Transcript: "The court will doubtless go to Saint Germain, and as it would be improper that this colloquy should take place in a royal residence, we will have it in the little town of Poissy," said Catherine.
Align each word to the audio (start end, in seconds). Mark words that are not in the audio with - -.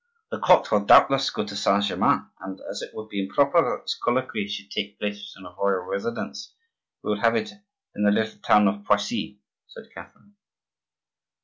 "The 0.31 0.39
court 0.39 0.71
will 0.71 0.83
doubtless 0.83 1.29
go 1.29 1.45
to 1.45 1.55
Saint 1.55 1.83
Germain, 1.83 2.25
and 2.39 2.59
as 2.61 2.81
it 2.81 2.89
would 2.95 3.07
be 3.07 3.21
improper 3.23 3.61
that 3.63 3.83
this 3.83 3.93
colloquy 4.03 4.47
should 4.47 4.71
take 4.71 4.97
place 4.97 5.35
in 5.37 5.45
a 5.45 5.53
royal 5.55 5.85
residence, 5.85 6.55
we 7.03 7.11
will 7.11 7.21
have 7.21 7.35
it 7.35 7.51
in 7.95 8.01
the 8.01 8.09
little 8.09 8.39
town 8.39 8.67
of 8.67 8.83
Poissy," 8.83 9.37
said 9.67 9.91
Catherine. 9.93 10.33